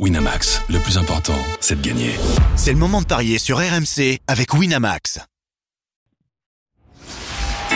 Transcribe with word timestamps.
Winamax, 0.00 0.60
le 0.70 0.80
plus 0.80 0.98
important, 0.98 1.38
c'est 1.60 1.80
de 1.80 1.86
gagner. 1.86 2.16
C'est 2.56 2.72
le 2.72 2.78
moment 2.78 3.00
de 3.00 3.06
parier 3.06 3.38
sur 3.38 3.58
RMC 3.58 4.18
avec 4.26 4.52
Winamax. 4.52 5.20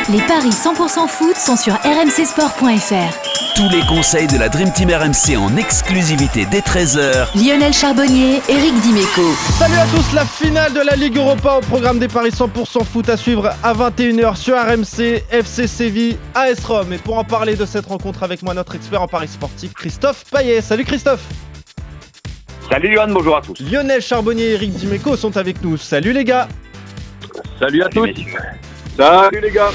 Les 0.09 0.21
paris 0.23 0.51
100% 0.51 1.07
foot 1.07 1.37
sont 1.37 1.57
sur 1.57 1.75
rmcsport.fr. 1.75 3.55
Tous 3.55 3.69
les 3.69 3.87
conseils 3.87 4.27
de 4.27 4.37
la 4.37 4.49
Dream 4.49 4.73
Team 4.73 4.91
RMC 4.91 5.37
en 5.37 5.57
exclusivité 5.57 6.45
dès 6.51 6.59
13h 6.59 7.29
Lionel 7.37 7.73
Charbonnier, 7.73 8.43
Eric 8.49 8.81
Dimeco. 8.81 9.33
Salut 9.57 9.77
à 9.77 9.87
tous, 9.87 10.13
la 10.13 10.25
finale 10.25 10.73
de 10.73 10.81
la 10.81 10.97
Ligue 10.97 11.19
Europa 11.19 11.59
au 11.59 11.61
programme 11.61 12.01
des 12.01 12.09
paris 12.09 12.31
100% 12.31 12.85
foot 12.85 13.09
à 13.09 13.17
suivre 13.17 13.53
à 13.63 13.75
21h 13.75 14.35
sur 14.35 14.57
RMC, 14.57 15.23
FC 15.31 15.69
Séville, 15.69 16.19
AS 16.35 16.65
Rome. 16.65 16.93
Et 16.95 16.99
pour 16.99 17.17
en 17.17 17.25
parler 17.25 17.55
de 17.55 17.65
cette 17.65 17.87
rencontre 17.87 18.25
avec 18.25 18.43
moi, 18.43 18.55
notre 18.55 18.75
expert 18.75 19.03
en 19.03 19.09
paris 19.09 19.29
sportif, 19.29 19.73
Christophe 19.73 20.25
Payet. 20.33 20.63
Salut 20.63 20.85
Christophe 20.85 21.21
Salut 22.71 22.93
Johan, 22.95 23.09
bonjour 23.09 23.35
à 23.35 23.41
tous. 23.41 23.59
Lionel 23.61 24.03
Charbonnier 24.03 24.51
et 24.51 24.53
Eric 24.53 24.73
Dimeco 24.73 25.17
sont 25.17 25.39
avec 25.39 25.63
nous. 25.63 25.79
Salut 25.79 26.13
les 26.13 26.25
gars 26.25 26.49
Salut 27.59 27.83
à 27.83 27.89
tous 27.89 28.07
Salut 28.95 29.41
les 29.41 29.51
gars 29.51 29.71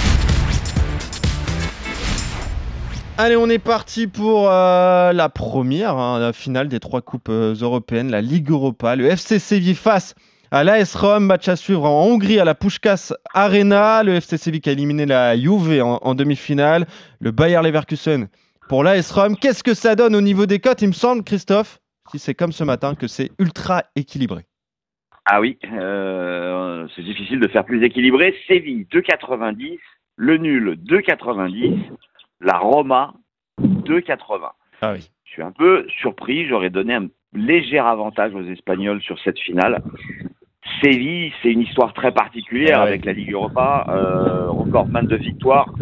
Allez, 3.18 3.36
on 3.36 3.50
est 3.50 3.58
parti 3.58 4.06
pour 4.06 4.48
euh, 4.48 5.12
la 5.12 5.30
première 5.30 5.98
hein, 5.98 6.20
la 6.20 6.34
finale 6.34 6.68
des 6.68 6.80
trois 6.80 7.02
coupes 7.02 7.30
euh, 7.30 7.56
européennes, 7.56 8.12
la 8.12 8.22
Ligue 8.22 8.52
Europa. 8.52 8.96
Le 8.96 9.06
FC 9.08 9.40
Séville 9.40 9.74
face 9.74 10.14
à 10.52 10.64
l'AS 10.64 10.94
Rome, 10.96 11.26
match 11.26 11.48
à 11.48 11.56
suivre 11.56 11.86
en 11.86 12.06
Hongrie 12.06 12.40
à 12.40 12.46
la 12.46 12.54
Pushkas 12.54 13.12
Arena. 13.34 14.04
Le 14.04 14.14
FC 14.16 14.38
Séville 14.38 14.62
qui 14.62 14.70
a 14.70 14.74
éliminé 14.74 15.08
la 15.08 15.36
Juve 15.36 15.82
en, 15.82 15.98
en 16.04 16.14
demi-finale. 16.14 16.86
Le 17.20 17.32
Bayer 17.32 17.60
Leverkusen 17.64 18.28
pour 18.70 18.84
l'AS 18.84 19.10
Rome. 19.12 19.36
Qu'est-ce 19.36 19.64
que 19.64 19.74
ça 19.74 19.96
donne 19.96 20.16
au 20.16 20.22
niveau 20.22 20.46
des 20.46 20.60
cotes 20.60 20.84
Il 20.84 20.90
me 20.90 20.94
semble, 20.94 21.24
Christophe, 21.24 21.80
si 22.12 22.20
c'est 22.20 22.34
comme 22.34 22.52
ce 22.52 22.64
matin, 22.64 22.96
que 22.96 23.08
c'est 23.08 23.32
ultra 23.40 23.84
équilibré. 23.96 24.44
Ah 25.26 25.40
oui, 25.40 25.58
euh, 25.72 26.88
c'est 26.96 27.04
difficile 27.04 27.40
de 27.40 27.48
faire 27.48 27.64
plus 27.64 27.84
équilibré. 27.84 28.36
Séville 28.48 28.86
2,90, 28.92 29.80
le 30.18 30.38
nul 30.38 30.78
2,90, 30.86 31.78
la 32.42 32.58
Roma 32.58 33.14
2,80. 33.62 34.50
Ah 34.82 34.94
oui. 34.94 35.10
Je 35.24 35.32
suis 35.32 35.42
un 35.42 35.52
peu 35.52 35.88
surpris, 36.02 36.46
j'aurais 36.48 36.70
donné 36.70 36.94
un 36.96 37.08
léger 37.34 37.80
avantage 37.80 38.36
aux 38.36 38.44
Espagnols 38.44 39.02
sur 39.02 39.18
cette 39.20 39.40
finale. 39.40 39.82
Séville, 40.84 41.32
c'est 41.42 41.52
une 41.52 41.62
histoire 41.62 41.94
très 41.94 42.12
particulière 42.12 42.80
Ah 42.80 42.84
ouais. 42.84 42.90
avec 42.90 43.06
la 43.06 43.14
Ligue 43.14 43.32
Europa, 43.32 43.86
euh, 43.90 44.50
recordman 44.50 45.08
de 45.08 45.16
victoire, 45.16 45.74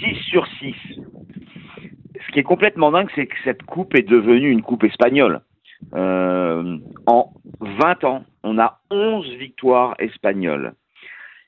6 0.00 0.14
sur 0.30 0.46
6. 0.58 0.74
Ce 0.96 2.25
qui 2.36 2.40
est 2.40 2.42
complètement 2.42 2.92
dingue, 2.92 3.08
c'est 3.14 3.24
que 3.24 3.36
cette 3.44 3.62
coupe 3.62 3.94
est 3.94 4.06
devenue 4.06 4.50
une 4.50 4.60
coupe 4.60 4.84
espagnole. 4.84 5.40
Euh, 5.94 6.76
en 7.06 7.32
20 7.60 8.04
ans, 8.04 8.24
on 8.42 8.58
a 8.58 8.82
11 8.90 9.26
victoires 9.36 9.94
espagnoles. 9.98 10.74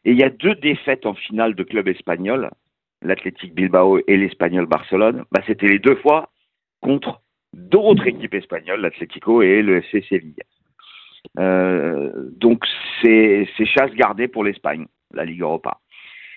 Et 0.06 0.12
il 0.12 0.18
y 0.18 0.22
a 0.22 0.30
deux 0.30 0.54
défaites 0.54 1.04
en 1.04 1.12
finale 1.12 1.54
de 1.54 1.62
clubs 1.62 1.88
espagnols, 1.88 2.48
l'Athletic 3.02 3.52
Bilbao 3.52 3.98
et 4.08 4.16
l'Espagnol 4.16 4.64
Barcelone. 4.64 5.26
Bah, 5.30 5.42
C'était 5.46 5.68
les 5.68 5.78
deux 5.78 5.96
fois 5.96 6.30
contre 6.80 7.20
d'autres 7.52 8.06
équipes 8.06 8.32
espagnoles, 8.32 8.80
l'Atlético 8.80 9.42
et 9.42 9.60
le 9.60 9.82
FC 9.82 10.06
Séville. 10.08 10.42
Euh, 11.38 12.30
donc 12.38 12.64
c'est 13.02 13.46
chasse 13.66 13.92
gardée 13.92 14.26
pour 14.26 14.42
l'Espagne, 14.42 14.86
la 15.12 15.26
Ligue 15.26 15.42
Europa. 15.42 15.80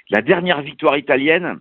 La 0.10 0.22
dernière 0.22 0.62
victoire 0.62 0.98
italienne, 0.98 1.60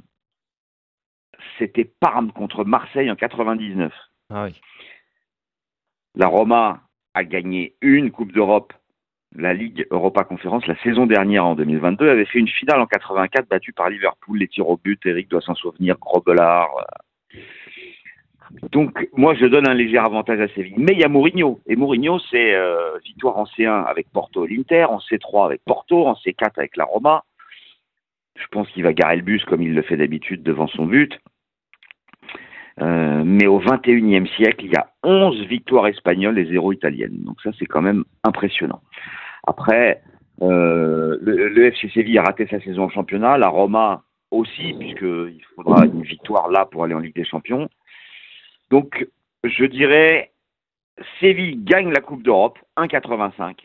c'était 1.58 1.84
Parme 1.84 2.32
contre 2.32 2.64
Marseille 2.64 3.10
en 3.10 3.16
99. 3.16 3.92
Ah 4.30 4.44
oui. 4.44 4.60
La 6.16 6.26
Roma 6.26 6.82
a 7.14 7.24
gagné 7.24 7.74
une 7.80 8.10
Coupe 8.10 8.32
d'Europe, 8.32 8.72
la 9.34 9.54
Ligue 9.54 9.86
Europa 9.90 10.24
Conférence, 10.24 10.66
la 10.66 10.76
saison 10.82 11.06
dernière 11.06 11.46
en 11.46 11.54
2022, 11.54 12.08
avait 12.08 12.24
fait 12.24 12.38
une 12.38 12.48
finale 12.48 12.80
en 12.80 12.86
84 12.86 13.48
battue 13.48 13.72
par 13.72 13.90
Liverpool, 13.90 14.38
les 14.38 14.48
tirs 14.48 14.68
au 14.68 14.76
but, 14.76 15.00
Eric 15.06 15.28
doit 15.28 15.40
s'en 15.40 15.54
souvenir, 15.54 15.96
Grobelard. 15.98 16.70
euh. 16.78 17.38
Donc 18.72 19.08
moi 19.16 19.34
je 19.34 19.46
donne 19.46 19.68
un 19.68 19.74
léger 19.74 19.98
avantage 19.98 20.40
à 20.40 20.48
Séville. 20.48 20.74
Mais 20.76 20.92
il 20.92 20.98
y 20.98 21.04
a 21.04 21.08
Mourinho, 21.08 21.60
et 21.66 21.76
Mourinho 21.76 22.18
c'est 22.30 22.54
euh, 22.54 22.98
victoire 23.04 23.38
en 23.38 23.44
C1 23.44 23.84
avec 23.84 24.10
Porto 24.10 24.44
et 24.44 24.48
l'Inter, 24.48 24.86
en 24.86 24.98
C3 24.98 25.46
avec 25.46 25.62
Porto, 25.64 26.06
en 26.06 26.14
C4 26.14 26.50
avec 26.56 26.76
la 26.76 26.84
Roma. 26.84 27.22
Je 28.40 28.46
pense 28.50 28.68
qu'il 28.70 28.82
va 28.82 28.92
garer 28.92 29.16
le 29.16 29.22
bus 29.22 29.44
comme 29.44 29.62
il 29.62 29.74
le 29.74 29.82
fait 29.82 29.96
d'habitude 29.96 30.42
devant 30.42 30.66
son 30.66 30.86
but. 30.86 31.18
Euh, 32.80 33.22
mais 33.24 33.46
au 33.46 33.60
21e 33.60 34.26
siècle, 34.36 34.64
il 34.64 34.72
y 34.72 34.76
a 34.76 34.90
11 35.02 35.46
victoires 35.46 35.86
espagnoles 35.86 36.38
et 36.38 36.46
0 36.46 36.72
italiennes. 36.72 37.18
Donc 37.24 37.40
ça, 37.42 37.50
c'est 37.58 37.66
quand 37.66 37.82
même 37.82 38.04
impressionnant. 38.24 38.80
Après, 39.46 40.02
euh, 40.40 41.18
le, 41.20 41.48
le 41.48 41.66
FC 41.66 41.90
Séville 41.90 42.18
a 42.18 42.22
raté 42.22 42.46
sa 42.46 42.60
saison 42.60 42.84
en 42.84 42.88
championnat, 42.88 43.36
la 43.36 43.48
Roma 43.48 44.04
aussi, 44.30 44.74
puisqu'il 44.78 45.42
faudra 45.56 45.84
une 45.84 46.02
victoire 46.02 46.48
là 46.50 46.64
pour 46.64 46.84
aller 46.84 46.94
en 46.94 47.00
Ligue 47.00 47.14
des 47.14 47.24
Champions. 47.24 47.68
Donc, 48.70 49.06
je 49.44 49.64
dirais, 49.64 50.30
Séville 51.18 51.62
gagne 51.64 51.92
la 51.92 52.00
Coupe 52.00 52.22
d'Europe, 52.22 52.58
1,85. 52.76 53.56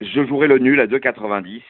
Je 0.00 0.26
jouerai 0.26 0.46
le 0.46 0.58
nul 0.58 0.80
à 0.80 0.86
2,90. 0.86 1.62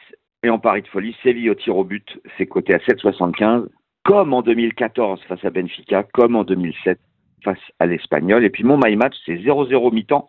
Et 0.47 0.49
en 0.49 0.59
pari 0.59 0.81
de 0.81 0.87
folie, 0.87 1.13
Séville 1.23 1.49
au 1.49 1.55
tir 1.55 1.75
au 1.75 1.83
but, 1.83 2.07
c'est 2.37 2.45
coté 2.45 2.73
à 2.73 2.77
7,75 2.77 3.65
comme 4.05 4.33
en 4.33 4.41
2014 4.41 5.19
face 5.27 5.43
à 5.43 5.49
Benfica, 5.49 6.03
comme 6.03 6.37
en 6.37 6.45
2007 6.45 6.97
face 7.43 7.59
à 7.79 7.85
l'Espagnol. 7.85 8.45
Et 8.45 8.49
puis 8.49 8.63
mon 8.63 8.77
my 8.81 8.95
match, 8.95 9.15
c'est 9.25 9.35
0-0 9.35 9.93
mi-temps. 9.93 10.25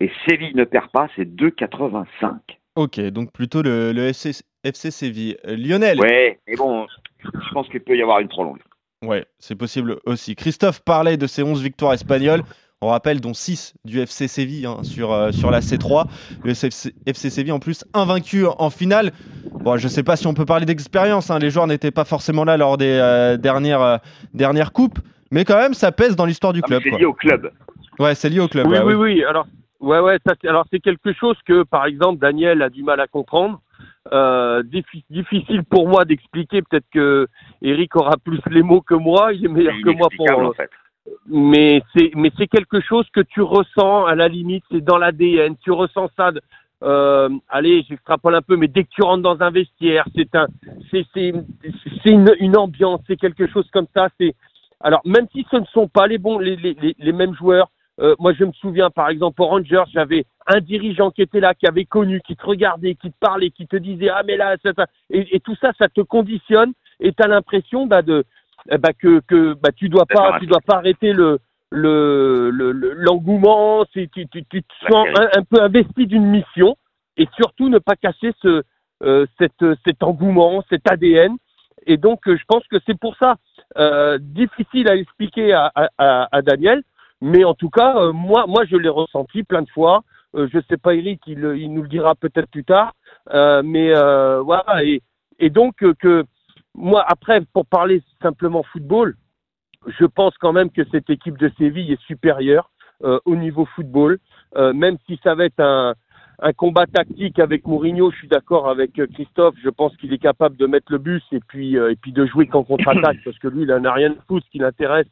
Et 0.00 0.10
Séville 0.26 0.54
ne 0.54 0.64
perd 0.64 0.90
pas, 0.90 1.08
c'est 1.14 1.28
2,85. 1.28 2.38
Ok, 2.76 3.00
donc 3.10 3.32
plutôt 3.32 3.60
le, 3.60 3.92
le 3.92 4.04
FC, 4.04 4.30
FC 4.64 4.90
Séville. 4.90 5.36
Euh, 5.46 5.56
Lionel 5.56 6.00
Ouais, 6.00 6.38
mais 6.48 6.56
bon, 6.56 6.86
je 7.22 7.52
pense 7.52 7.68
qu'il 7.68 7.80
peut 7.80 7.98
y 7.98 8.00
avoir 8.00 8.20
une 8.20 8.28
prolongue. 8.28 8.62
Ouais, 9.04 9.26
c'est 9.38 9.56
possible 9.56 9.98
aussi. 10.06 10.36
Christophe 10.36 10.80
parlait 10.82 11.18
de 11.18 11.26
ces 11.26 11.42
11 11.42 11.62
victoires 11.62 11.92
espagnoles. 11.92 12.44
On 12.82 12.88
rappelle 12.88 13.20
dont 13.20 13.34
6 13.34 13.74
du 13.84 14.00
FC 14.00 14.26
Séville 14.26 14.64
hein, 14.64 14.78
sur, 14.82 15.12
euh, 15.12 15.32
sur 15.32 15.50
la 15.50 15.60
C3. 15.60 16.06
Le 16.44 16.52
FC, 16.52 16.94
FC 17.04 17.28
Séville 17.28 17.52
en 17.52 17.58
plus 17.58 17.84
invaincu 17.92 18.46
en 18.46 18.70
finale. 18.70 19.12
Bon, 19.52 19.76
je 19.76 19.84
ne 19.84 19.90
sais 19.90 20.02
pas 20.02 20.16
si 20.16 20.26
on 20.26 20.32
peut 20.32 20.46
parler 20.46 20.64
d'expérience. 20.64 21.30
hein, 21.30 21.38
Les 21.38 21.50
joueurs 21.50 21.66
n'étaient 21.66 21.90
pas 21.90 22.06
forcément 22.06 22.42
là 22.44 22.56
lors 22.56 22.78
des 22.78 22.98
euh, 22.98 23.36
dernières, 23.36 23.82
euh, 23.82 23.96
dernières 24.32 24.72
coupes. 24.72 24.98
Mais 25.30 25.44
quand 25.44 25.58
même, 25.58 25.74
ça 25.74 25.92
pèse 25.92 26.16
dans 26.16 26.24
l'histoire 26.24 26.54
du 26.54 26.60
Ah, 26.64 26.68
club. 26.68 26.80
c'est 26.82 26.88
quoi. 26.88 26.98
lié 26.98 27.04
au 27.04 27.12
club. 27.12 27.50
Ouais, 27.98 28.14
c'est 28.14 28.30
lié 28.30 28.40
au 28.40 28.48
club. 28.48 28.66
Oui, 28.66 28.78
ouais, 28.78 28.82
oui, 28.82 28.94
oui. 28.94 29.24
Alors, 29.24 29.46
ouais, 29.80 29.98
ouais. 30.00 30.16
Ça, 30.26 30.32
alors, 30.48 30.64
c'est 30.72 30.80
quelque 30.80 31.12
chose 31.12 31.36
que, 31.46 31.64
par 31.64 31.84
exemple, 31.84 32.18
Daniel 32.18 32.62
a 32.62 32.70
du 32.70 32.82
mal 32.82 32.98
à 33.00 33.06
comprendre. 33.06 33.60
Euh, 34.14 34.62
diffi- 34.62 35.04
difficile 35.10 35.64
pour 35.64 35.86
moi 35.86 36.06
d'expliquer. 36.06 36.62
Peut-être 36.62 36.86
que 36.94 37.26
Eric 37.60 37.94
aura 37.96 38.16
plus 38.16 38.40
les 38.50 38.62
mots 38.62 38.80
que 38.80 38.94
moi. 38.94 39.34
Il 39.34 39.44
est 39.44 39.48
meilleur 39.48 39.74
que 39.84 39.90
moi 39.90 40.08
pour. 40.16 40.26
en 40.30 40.52
fait. 40.54 40.70
Mais 41.26 41.82
c'est, 41.94 42.10
mais 42.14 42.30
c'est 42.38 42.46
quelque 42.46 42.80
chose 42.80 43.06
que 43.12 43.20
tu 43.20 43.40
ressens 43.42 44.04
à 44.06 44.14
la 44.14 44.28
limite. 44.28 44.64
C'est 44.70 44.80
dans 44.80 44.98
l'ADN. 44.98 45.56
Tu 45.62 45.70
ressens 45.70 46.08
ça. 46.16 46.32
de- 46.32 46.40
euh, 46.82 47.28
allez, 47.48 47.84
j'extrapole 47.88 48.34
un 48.34 48.42
peu, 48.42 48.56
mais 48.56 48.68
dès 48.68 48.84
que 48.84 48.88
tu 48.90 49.02
rentres 49.02 49.22
dans 49.22 49.40
un 49.42 49.50
vestiaire, 49.50 50.06
c'est 50.16 50.34
un, 50.34 50.46
c'est, 50.90 51.04
c'est, 51.12 51.32
c'est 52.02 52.10
une, 52.10 52.56
ambiance. 52.56 53.00
C'est 53.06 53.16
quelque 53.16 53.46
chose 53.48 53.68
comme 53.70 53.86
ça. 53.94 54.08
C'est 54.18 54.34
alors 54.80 55.02
même 55.04 55.26
si 55.32 55.46
ce 55.50 55.56
ne 55.56 55.66
sont 55.66 55.88
pas 55.88 56.06
les 56.06 56.16
bons, 56.16 56.38
les, 56.38 56.56
les, 56.56 56.74
les, 56.80 56.96
les 56.98 57.12
mêmes 57.12 57.34
joueurs. 57.34 57.68
Euh, 58.00 58.14
moi, 58.18 58.32
je 58.32 58.44
me 58.44 58.52
souviens, 58.52 58.88
par 58.88 59.10
exemple, 59.10 59.42
aux 59.42 59.46
Rangers, 59.46 59.82
j'avais 59.92 60.24
un 60.46 60.60
dirigeant 60.60 61.10
qui 61.10 61.20
était 61.20 61.40
là, 61.40 61.52
qui 61.54 61.66
avait 61.66 61.84
connu, 61.84 62.22
qui 62.26 62.34
te 62.34 62.46
regardait, 62.46 62.94
qui 62.94 63.10
te 63.10 63.18
parlait, 63.20 63.50
qui 63.50 63.66
te 63.66 63.76
disait 63.76 64.08
ah 64.08 64.22
mais 64.26 64.38
là, 64.38 64.56
ça, 64.62 64.72
ça. 64.74 64.86
Et, 65.10 65.36
et 65.36 65.40
tout 65.40 65.54
ça, 65.60 65.72
ça 65.76 65.88
te 65.88 66.00
conditionne 66.00 66.72
et 67.00 67.12
tu 67.12 67.22
as 67.22 67.28
l'impression 67.28 67.86
bah, 67.86 68.02
de 68.02 68.24
eh 68.70 68.78
bah, 68.78 68.92
que, 68.92 69.20
que 69.20 69.54
bah, 69.54 69.70
tu 69.74 69.88
dois 69.88 70.06
pas, 70.06 70.38
tu 70.40 70.46
dois 70.46 70.60
pas 70.60 70.76
arrêter 70.76 71.12
le 71.12 71.38
le 71.70 72.50
le- 72.50 72.72
le- 72.72 72.92
l'engouement. 72.94 73.84
c'est 73.94 74.10
tu, 74.12 74.26
tu, 74.28 74.44
tu 74.44 74.62
te 74.62 74.74
sens 74.90 75.06
un, 75.18 75.28
un 75.38 75.44
peu 75.44 75.62
investi 75.62 76.06
d'une 76.06 76.26
mission 76.26 76.76
et 77.16 77.28
surtout 77.36 77.68
ne 77.68 77.78
pas 77.78 77.96
casser 77.96 78.32
ce 78.42 78.62
euh, 79.02 79.24
cette, 79.38 79.64
cet 79.86 80.02
engouement, 80.02 80.62
cet 80.68 80.90
ADN. 80.90 81.36
Et 81.86 81.96
donc, 81.96 82.28
euh, 82.28 82.36
je 82.36 82.44
pense 82.46 82.62
que 82.68 82.76
c'est 82.86 82.98
pour 82.98 83.16
ça 83.16 83.36
euh, 83.78 84.18
difficile 84.20 84.88
à 84.88 84.96
expliquer 84.96 85.52
à, 85.54 85.72
à, 85.74 85.88
à- 86.36 86.42
Daniel, 86.42 86.82
mais 87.22 87.44
en 87.44 87.54
tout 87.54 87.70
cas, 87.70 87.96
euh, 87.96 88.12
moi, 88.12 88.44
moi, 88.46 88.64
je 88.66 88.76
l'ai 88.76 88.90
ressenti 88.90 89.42
plein 89.42 89.62
de 89.62 89.70
fois. 89.70 90.02
Euh, 90.34 90.48
je 90.52 90.58
sais 90.68 90.76
pas, 90.76 90.94
Eric, 90.94 91.22
il, 91.26 91.38
il 91.56 91.72
nous 91.72 91.82
le 91.82 91.88
dira 91.88 92.14
peut-être 92.14 92.50
plus 92.50 92.64
tard, 92.64 92.92
Euh, 93.32 93.62
mais 93.64 93.90
euh, 93.94 94.40
voilà. 94.42 94.82
Et, 94.84 95.00
et 95.38 95.50
donc 95.50 95.76
que 95.76 96.24
moi, 96.80 97.04
après, 97.06 97.40
pour 97.52 97.66
parler 97.66 98.02
simplement 98.22 98.62
football, 98.62 99.16
je 99.86 100.04
pense 100.04 100.36
quand 100.38 100.52
même 100.52 100.70
que 100.70 100.82
cette 100.90 101.08
équipe 101.10 101.38
de 101.38 101.50
Séville 101.58 101.92
est 101.92 102.02
supérieure 102.02 102.70
euh, 103.04 103.18
au 103.24 103.36
niveau 103.36 103.66
football, 103.76 104.18
Euh, 104.56 104.72
même 104.72 104.96
si 105.06 105.16
ça 105.22 105.36
va 105.36 105.44
être 105.44 105.60
un, 105.60 105.94
un 106.42 106.52
combat 106.52 106.86
tactique 106.86 107.38
avec 107.38 107.66
Mourinho. 107.68 108.10
Je 108.10 108.16
suis 108.16 108.28
d'accord 108.28 108.68
avec 108.68 108.98
euh, 108.98 109.06
Christophe. 109.14 109.54
Je 109.62 109.70
pense 109.70 109.96
qu'il 109.96 110.12
est 110.12 110.18
capable 110.18 110.56
de 110.56 110.66
mettre 110.66 110.90
le 110.90 110.98
bus 110.98 111.22
et 111.30 111.38
puis 111.38 111.76
euh, 111.76 111.92
et 111.92 111.96
puis 111.96 112.10
de 112.12 112.26
jouer 112.26 112.48
qu'en 112.48 112.64
contre-attaque 112.64 113.18
parce 113.24 113.38
que 113.38 113.46
lui, 113.46 113.62
il 113.62 113.72
en 113.72 113.84
a 113.84 113.92
rien 113.92 114.10
à 114.10 114.22
foutre. 114.26 114.44
Ce 114.46 114.50
qui 114.50 114.58
l'intéresse, 114.58 115.06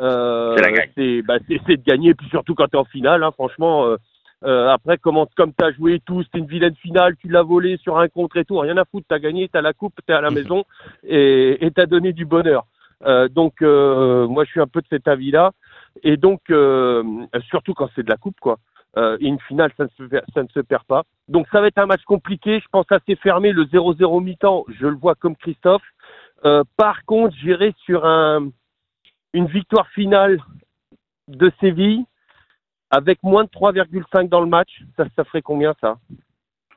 Euh, 0.00 0.56
C'est 0.94 1.22
bah, 1.22 1.38
de 1.38 1.84
gagner, 1.84 2.14
puis 2.14 2.28
surtout 2.28 2.54
quand 2.54 2.68
tu 2.68 2.76
es 2.76 2.80
en 2.80 2.84
finale, 2.84 3.22
hein, 3.24 3.32
franchement. 3.32 3.96
Euh, 4.44 4.68
après, 4.68 4.98
comment, 4.98 5.26
comme 5.36 5.52
tu 5.58 5.64
as 5.64 5.72
joué 5.72 6.00
tout, 6.04 6.22
c'était 6.22 6.38
une 6.38 6.46
vilaine 6.46 6.76
finale, 6.76 7.16
tu 7.16 7.28
l'as 7.28 7.42
volé 7.42 7.76
sur 7.78 7.98
un 7.98 8.08
contre 8.08 8.36
et 8.36 8.44
tout, 8.44 8.58
rien 8.58 8.76
à 8.76 8.84
foutre, 8.84 9.06
tu 9.08 9.14
as 9.14 9.18
gagné, 9.18 9.48
tu 9.48 9.56
as 9.56 9.62
la 9.62 9.72
coupe, 9.72 9.94
tu 10.06 10.12
es 10.12 10.16
à 10.16 10.20
la 10.20 10.30
maison 10.38 10.64
et 11.04 11.70
tu 11.74 11.80
as 11.80 11.86
donné 11.86 12.12
du 12.12 12.24
bonheur. 12.24 12.66
Euh, 13.06 13.28
donc, 13.28 13.62
euh, 13.62 14.26
moi, 14.26 14.44
je 14.44 14.50
suis 14.50 14.60
un 14.60 14.66
peu 14.66 14.80
de 14.80 14.86
cet 14.88 15.08
avis-là. 15.08 15.52
Et 16.02 16.16
donc, 16.16 16.40
euh, 16.50 17.02
surtout 17.48 17.74
quand 17.74 17.88
c'est 17.94 18.02
de 18.02 18.10
la 18.10 18.16
coupe, 18.16 18.40
quoi. 18.40 18.58
Euh, 18.96 19.16
une 19.20 19.40
finale, 19.40 19.72
ça 19.76 19.84
ne, 19.84 19.88
se, 19.98 20.02
perd- 20.04 20.24
ça 20.32 20.42
ne 20.42 20.48
se 20.48 20.60
perd 20.60 20.84
pas. 20.84 21.02
Donc, 21.28 21.46
ça 21.50 21.60
va 21.60 21.66
être 21.66 21.78
un 21.78 21.86
match 21.86 22.04
compliqué. 22.04 22.60
Je 22.60 22.66
pense 22.70 22.86
assez 22.90 23.16
fermé. 23.16 23.52
Le 23.52 23.64
0-0 23.64 24.22
mi-temps, 24.22 24.64
je 24.68 24.86
le 24.86 24.94
vois 24.94 25.16
comme 25.16 25.36
Christophe. 25.36 25.82
Euh, 26.44 26.62
par 26.76 27.04
contre, 27.04 27.34
j'irai 27.40 27.74
sur 27.84 28.04
un, 28.06 28.50
une 29.32 29.46
victoire 29.46 29.88
finale 29.88 30.38
de 31.28 31.50
Séville 31.60 32.04
avec 32.94 33.22
moins 33.22 33.44
de 33.44 33.48
3,5 33.50 34.28
dans 34.28 34.40
le 34.40 34.46
match. 34.46 34.70
Ça, 34.96 35.04
ça 35.16 35.24
ferait 35.24 35.42
combien, 35.42 35.74
ça? 35.80 35.96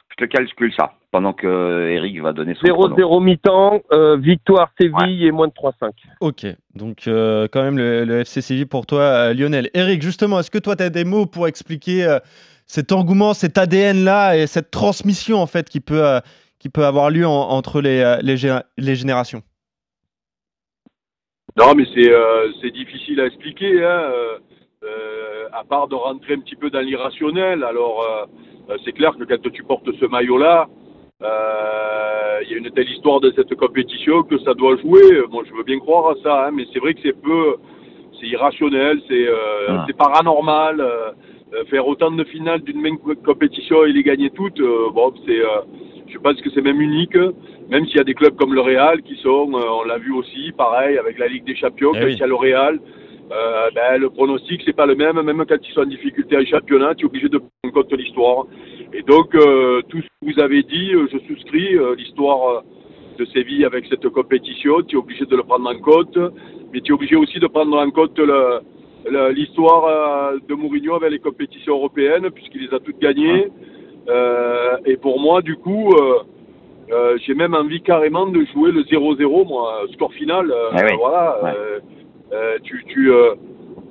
Je 0.10 0.25
te 0.25 0.30
calcule 0.31 0.74
ça 0.78 0.94
pendant 1.12 1.31
que 1.34 1.90
Eric 1.90 2.22
va 2.22 2.34
donner 2.34 2.56
son 2.56 2.68
prono. 2.74 2.96
0-0 2.96 3.24
mi-temps, 3.24 3.81
euh, 3.94 4.18
victoire 4.18 4.72
Séville 4.80 5.25
et 5.25 5.31
moins 5.31 5.48
de 5.48 5.54
3,5. 5.54 5.92
Ok, 6.22 6.46
donc 6.75 7.08
euh, 7.08 7.48
quand 7.52 7.62
même 7.62 7.78
le, 7.78 8.04
le 8.04 8.19
FC 8.22 8.42
Séville 8.42 8.66
pour 8.66 8.86
toi, 8.88 9.02
euh, 9.02 9.34
Lionel. 9.34 9.69
Eric, 9.75 10.02
justement, 10.02 10.40
est-ce 10.40 10.50
que 10.52 10.58
toi, 10.58 10.75
tu 10.75 10.84
as 10.84 10.90
des 10.90 11.06
mots 11.06 11.28
pour 11.28 11.48
expliquer 11.48 12.04
euh, 12.06 12.18
cet 12.66 12.92
engouement, 12.92 13.34
cet 13.36 13.58
ADN-là 13.58 14.38
et 14.38 14.48
cette 14.48 14.72
transmission 14.72 15.38
en 15.38 15.48
fait 15.48 15.69
qui 15.69 15.80
peut, 15.81 16.04
euh, 16.04 16.19
qui 16.60 16.69
peut 16.69 16.86
avoir 16.86 17.12
lieu 17.12 17.25
en- 17.28 17.50
entre 17.50 17.80
les, 17.81 18.00
euh, 18.02 18.18
les, 18.22 18.36
gé- 18.38 18.64
les 18.78 18.96
générations? 18.96 19.44
Non, 21.58 21.74
mais 21.75 21.86
c'est 21.94 22.12
euh, 22.12 22.52
c'est 22.62 22.72
difficile 22.72 23.19
à 23.22 23.25
expliquer, 23.25 23.84
hein, 23.84 24.12
euh, 24.83 25.47
à 25.53 25.63
part 25.63 25.88
de 25.88 25.95
rentrer 25.95 26.33
un 26.35 26.39
petit 26.39 26.56
peu 26.56 26.69
dans 26.69 26.81
l'irrationnel. 26.81 27.63
Alors, 27.63 28.01
euh, 28.03 28.74
euh, 28.74 28.77
c'est 28.85 28.91
clair 28.94 29.15
que 29.18 29.24
quand 29.24 29.41
tu 29.51 29.63
portes 29.63 29.89
ce 30.00 30.06
maillot-là, 30.06 30.68
euh, 31.24 32.39
il 32.44 32.51
y 32.51 32.53
a 32.53 32.57
une 32.57 32.69
telle 32.71 32.89
histoire 32.89 33.19
de 33.19 33.31
cette 33.35 33.53
compétition 33.56 34.24
que 34.24 34.38
ça 34.39 34.53
doit 34.53 34.77
jouer. 34.77 35.24
Moi, 35.31 35.44
je 35.47 35.53
veux 35.53 35.63
bien 35.63 35.79
croire 35.79 36.12
à 36.12 36.15
ça, 36.24 36.45
hein, 36.47 36.51
mais 36.53 36.65
c'est 36.71 36.79
vrai 36.79 36.94
que 36.94 37.00
c'est 37.03 37.19
peu, 37.19 37.56
c'est 38.19 38.27
irrationnel, 38.27 39.01
c'est 39.07 39.27
euh, 39.27 39.35
Ah. 39.69 39.83
c'est 39.88 39.97
paranormal. 39.97 40.83
faire 41.71 41.88
autant 41.88 42.12
de 42.12 42.23
finales 42.25 42.62
d'une 42.62 42.80
même 42.81 42.97
co- 43.00 43.15
compétition 43.25 43.83
et 43.85 43.91
les 43.94 44.03
gagner 44.03 44.30
toutes, 44.30 44.59
euh, 44.59 44.89
bon, 44.94 45.12
c'est, 45.25 45.39
euh, 45.41 45.62
je 46.07 46.18
pense 46.19 46.39
que 46.41 46.50
c'est 46.53 46.62
même 46.62 46.80
unique. 46.81 47.18
Même 47.69 47.85
s'il 47.88 47.95
y 47.97 48.00
a 48.00 48.03
des 48.03 48.13
clubs 48.13 48.35
comme 48.35 48.53
le 48.53 48.62
Real 48.62 49.01
qui 49.01 49.15
sont, 49.25 49.50
euh, 49.53 49.80
on 49.80 49.83
l'a 49.83 49.97
vu 49.97 50.12
aussi, 50.13 50.51
pareil 50.57 50.97
avec 50.97 51.18
la 51.18 51.27
Ligue 51.27 51.45
des 51.45 51.56
Champions, 51.56 51.91
Eh 51.95 52.00
quand 52.00 52.06
oui. 52.06 52.13
il 52.13 52.19
y 52.19 52.23
a 52.23 52.27
le 52.27 52.35
Real, 52.35 52.80
euh, 53.31 53.69
ben, 53.75 54.00
le 54.00 54.09
pronostic 54.09 54.62
c'est 54.65 54.75
pas 54.75 54.85
le 54.85 54.95
même, 54.95 55.21
même 55.21 55.44
quand 55.47 55.57
ils 55.68 55.74
sont 55.74 55.81
en 55.81 55.85
difficulté 55.85 56.38
en 56.38 56.45
championnat, 56.45 56.95
tu 56.95 57.06
es 57.06 57.09
obligé 57.09 57.29
de 57.29 57.38
prendre 57.39 57.65
en 57.65 57.71
compte 57.71 57.94
l'histoire. 57.94 58.45
Et 58.94 59.01
donc 59.03 59.35
euh, 59.35 59.81
tout 59.89 59.97
ce 60.01 60.07
que 60.07 60.33
vous 60.33 60.39
avez 60.39 60.63
dit, 60.63 60.94
euh, 60.94 61.07
je 61.12 61.18
souscris 61.27 61.75
euh, 61.75 61.95
l'histoire 61.95 62.63
de 63.19 63.25
Séville 63.25 63.65
avec 63.65 63.85
cette 63.89 64.07
compétition, 64.09 64.81
tu 64.83 64.95
es 64.95 65.00
obligé 65.00 65.25
de 65.25 65.35
le 65.35 65.44
prendre 65.44 65.69
en 65.69 65.77
compte, 65.79 66.18
mais 66.71 66.81
tu 66.81 66.91
es 66.91 66.95
obligé 66.95 67.15
aussi 67.15 67.39
de 67.39 67.47
prendre 67.47 67.77
en 67.77 67.89
compte 67.91 68.18
le- 68.19 68.59
le- 69.09 69.31
l'histoire 69.31 70.33
de 70.47 70.53
Mourinho 70.53 70.95
avec 70.95 71.12
les 71.12 71.19
compétitions 71.19 71.73
européennes, 71.75 72.30
puisqu'il 72.31 72.62
les 72.68 72.73
a 72.73 72.80
toutes 72.80 73.00
gagnées. 73.00 73.47
Et 74.85 74.97
pour 74.97 75.19
moi, 75.19 75.41
du 75.41 75.56
coup, 75.56 75.94
j'ai 77.25 77.33
même 77.33 77.53
envie 77.53 77.81
carrément 77.81 78.27
de 78.27 78.44
jouer 78.53 78.71
le 78.71 78.83
0-0, 78.83 79.45
moi, 79.47 79.81
score 79.94 80.13
final. 80.13 80.53
Ah 80.71 80.75
oui. 80.83 80.95
Voilà. 80.97 81.44
Ouais. 81.44 81.51
Euh, 82.38 82.56
euh, 82.56 82.57
tu, 82.63 82.84
tu, 82.88 83.12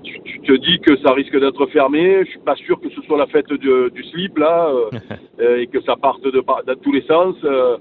tu, 0.05 0.21
tu 0.25 0.41
te 0.41 0.53
dis 0.53 0.79
que 0.81 0.97
ça 0.99 1.13
risque 1.13 1.39
d'être 1.39 1.67
fermé. 1.67 2.25
Je 2.25 2.31
suis 2.31 2.39
pas 2.41 2.55
sûr 2.57 2.81
que 2.81 2.89
ce 2.91 3.01
soit 3.03 3.19
la 3.19 3.27
fête 3.27 3.49
de- 3.49 3.89
du 3.89 4.03
slip 4.05 4.39
là 4.39 4.69
euh, 5.41 5.57
et 5.59 5.67
que 5.67 5.81
ça 5.83 5.97
parte 5.97 6.23
de, 6.23 6.43
tous 6.83 6.93
les 6.93 7.03
sens. 7.03 7.35
euh, 7.45 7.77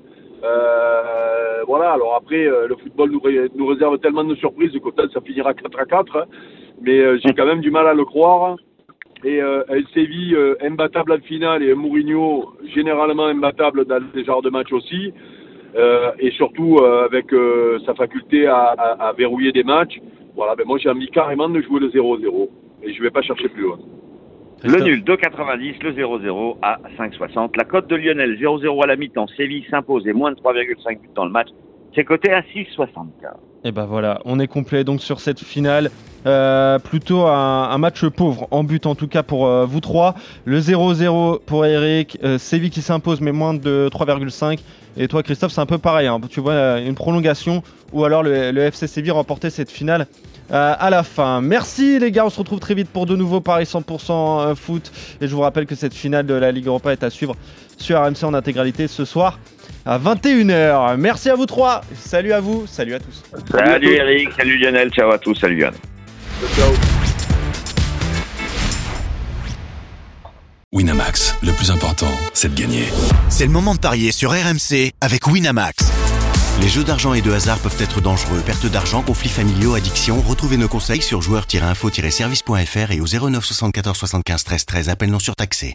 voilà. 1.68 1.92
Alors 1.92 2.16
après, 2.16 2.46
euh, 2.46 2.68
le 2.68 2.76
football 2.76 3.12
nous, 3.12 3.20
ré- 3.20 3.50
nous 3.56 3.68
réserve 3.68 3.98
tellement 4.00 4.24
de 4.24 4.36
surprises 4.36 4.72
que 4.72 5.10
ça 5.14 5.22
finira 5.22 5.54
4 5.54 5.80
à 5.80 5.86
4. 5.86 6.18
hein. 6.18 6.26
mais 6.82 7.00
euh, 7.00 7.18
j'ai 7.24 7.34
quand 7.34 7.46
même 7.46 7.62
du 7.62 7.72
mal 7.72 7.88
à 7.88 7.94
le 7.94 8.06
croire. 8.06 8.56
Et 9.24 9.38
El 9.38 9.86
Séville, 9.94 10.36
euh, 10.36 10.56
imbattable 10.62 11.14
en 11.14 11.18
finale, 11.20 11.64
et 11.64 11.74
Mourinho, 11.74 12.54
généralement 12.76 13.26
imbattable 13.26 13.86
dans 13.86 14.00
ces 14.14 14.24
genres 14.24 14.44
de 14.44 14.50
matchs 14.52 14.72
aussi. 14.74 15.14
Et 16.20 16.32
surtout 16.32 16.80
avec 16.80 17.26
sa 17.86 17.94
faculté 17.96 18.46
à, 18.48 18.58
à- 18.78 19.08
à 19.10 19.14
verrouiller 19.14 19.52
des 19.52 19.64
matchs. 19.64 20.00
Voilà, 20.36 20.56
ben 20.56 20.66
moi 20.66 20.78
j'ai 20.78 20.90
envie 20.90 21.08
carrément 21.08 21.50
de 21.50 21.62
jouer 21.62 21.80
le 21.80 21.90
0-0. 21.90 22.50
Et 22.84 22.94
je 22.94 23.02
vais 23.02 23.12
pas 23.12 23.22
chercher 23.22 23.50
plus 23.50 23.64
loin. 23.64 23.80
Le 24.64 24.84
nul 24.84 25.04
2,90, 25.04 25.84
le 25.84 25.92
0-0 25.94 26.58
à 26.62 26.80
5,60. 26.98 27.58
La 27.58 27.66
cote 27.66 27.88
de 27.88 27.96
Lionel 27.96 28.38
0-0 28.40 28.84
à 28.84 28.88
la 28.88 28.96
mi-temps. 28.96 29.28
Séville 29.28 29.66
s'impose 29.70 30.08
et 30.08 30.14
moins 30.14 30.32
de 30.32 30.38
3,5 30.38 31.02
buts 31.02 31.10
dans 31.14 31.26
le 31.26 31.32
match. 31.32 31.50
C'est 31.94 32.04
coté 32.04 32.32
à 32.32 32.42
6,75. 32.42 33.08
Et 33.66 33.72
ben 33.72 33.86
voilà, 33.86 34.22
on 34.26 34.40
est 34.40 34.48
complet 34.48 34.84
donc 34.84 35.02
sur 35.02 35.20
cette 35.20 35.40
finale. 35.40 35.90
Euh, 36.28 36.78
plutôt 36.80 37.26
un, 37.26 37.78
match 37.80 38.06
pauvre, 38.06 38.48
en 38.52 38.64
but 38.64 38.86
en 38.86 38.94
tout 38.94 39.08
cas 39.08 39.24
pour 39.24 39.48
euh, 39.48 39.66
vous 39.66 39.80
trois. 39.80 40.14
Le 40.46 40.60
0-0 40.60 41.40
pour 41.44 41.66
Eric, 41.66 42.20
euh, 42.24 42.38
Séville 42.38 42.70
qui 42.70 42.84
s'impose 42.84 43.22
mais 43.22 43.32
moins 43.32 43.56
de 43.56 43.90
3,5. 43.92 44.60
Et 44.98 45.08
toi 45.08 45.24
Christophe, 45.24 45.52
c'est 45.52 45.62
un 45.62 45.66
peu 45.66 45.80
pareil. 45.80 46.06
hein. 46.06 46.22
Tu 46.30 46.42
vois 46.42 46.54
euh, 46.54 46.88
une 46.88 46.94
prolongation 46.94 47.64
ou 47.92 48.06
alors 48.06 48.22
le, 48.22 48.56
FC 48.56 48.86
Séville 48.86 49.12
remporter 49.12 49.50
cette 49.50 49.72
finale 49.72 50.06
à 50.52 50.92
la 50.92 51.02
fin. 51.02 51.42
Merci 51.42 51.98
les 51.98 52.12
gars, 52.12 52.24
on 52.24 52.30
se 52.30 52.38
retrouve 52.38 52.60
très 52.60 52.76
vite 52.76 52.90
pour 52.90 53.08
de 53.08 53.16
nouveaux 53.16 53.42
paris 53.42 53.64
100% 53.64 54.54
foot. 54.54 54.92
Et 55.20 55.28
je 55.28 55.34
vous 55.34 55.42
rappelle 55.42 55.66
que 55.66 55.74
cette 55.74 55.96
finale 55.96 56.28
de 56.28 56.36
la 56.36 56.52
Ligue 56.52 56.68
Europa 56.68 56.92
est 56.92 57.04
à 57.04 57.10
suivre 57.10 57.36
sur 57.78 58.00
RMC 58.00 58.24
en 58.26 58.36
intégralité 58.36 58.88
ce 58.88 59.06
soir 59.06 59.40
à 59.86 60.00
21h. 60.00 60.98
Merci 60.98 61.30
à 61.30 61.36
vous 61.36 61.46
trois, 61.46 61.82
salut 61.96 62.34
à 62.34 62.42
vous, 62.42 62.66
salut 62.68 62.96
à 62.96 63.00
tous. 63.00 63.24
Salut 63.52 63.94
Eric, 63.94 64.30
salut 64.38 64.58
Lionel, 64.58 64.90
ciao 64.92 65.12
à 65.12 65.18
tous, 65.18 65.36
salut 65.36 65.62
Yann. 65.62 65.74
Ciao. 66.56 66.72
Winamax, 70.74 71.38
le 71.42 71.54
plus 71.54 71.72
important, 71.72 72.12
c'est 72.34 72.54
de 72.54 72.60
gagner. 72.60 72.84
C'est 73.30 73.46
le 73.46 73.52
moment 73.52 73.76
de 73.76 73.80
parier 73.80 74.12
sur 74.12 74.32
RMC 74.32 74.92
avec 75.00 75.26
Winamax. 75.28 75.92
Les 76.62 76.70
jeux 76.70 76.84
d'argent 76.84 77.14
et 77.14 77.22
de 77.22 77.32
hasard 77.32 77.60
peuvent 77.60 77.82
être 77.82 78.02
dangereux. 78.02 78.42
Perte 78.46 78.66
d'argent, 78.66 79.02
conflits 79.02 79.30
familiaux, 79.30 79.76
addiction. 79.76 80.22
Retrouvez 80.22 80.58
nos 80.58 80.70
conseils 80.70 81.02
sur 81.02 81.22
joueurs-info-service.fr 81.22 82.92
et 82.92 83.02
au 83.02 83.06
09 83.06 83.44
74 83.44 83.98
75 83.98 84.44
13 84.44 84.66
13. 84.66 84.90
Appel 84.90 85.10
non 85.10 85.20
surtaxé. 85.20 85.74